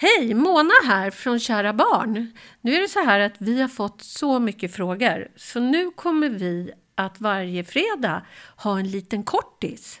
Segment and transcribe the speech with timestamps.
[0.00, 2.32] Hej, Mona här från Kära Barn.
[2.60, 6.28] Nu är det så här att vi har fått så mycket frågor, så nu kommer
[6.28, 8.26] vi att varje fredag
[8.56, 10.00] ha en liten kortis.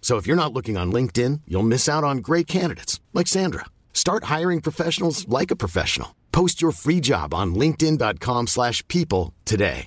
[0.00, 3.64] So if you're not looking on LinkedIn, you'll miss out on great candidates like Sandra.
[3.92, 6.08] Start hiring professionals like a professional.
[6.30, 9.86] Post your free job on linkedin.com/people today.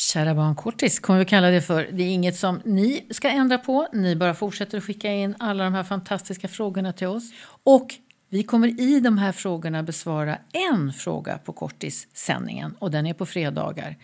[0.00, 1.88] Kära barnkortis kommer vi kalla det för.
[1.92, 3.88] Det är inget som ni ska ändra på.
[3.92, 7.30] Ni bara fortsätter att skicka in alla de här fantastiska frågorna till oss.
[7.64, 7.94] Och
[8.30, 13.26] vi kommer i de här frågorna besvara en fråga på kortissändningen och den är på
[13.26, 13.96] fredagar.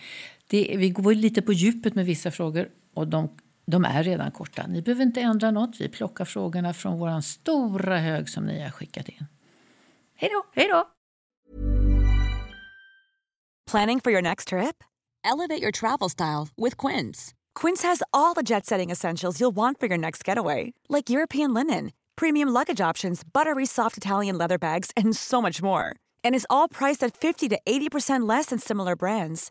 [0.46, 3.28] Det, vi går lite på djupet med vissa frågor och de,
[3.66, 4.66] de är redan korta.
[4.66, 5.80] Ni behöver inte ändra något.
[5.80, 9.26] Vi plockar frågorna från vår stora hög som ni har skickat in.
[10.14, 10.60] Hej då!
[10.60, 10.88] Hej då!
[13.70, 14.84] Planning for your next trip?
[15.24, 17.34] Elevate your travel style with Quince.
[17.60, 21.52] Quince has all the jet setting essentials you'll want for your next getaway, like European
[21.54, 25.96] linen, premium luggage options, buttery soft Italian leather bags, and so much more.
[26.22, 29.50] And is all priced at 50 to 80% less than similar brands.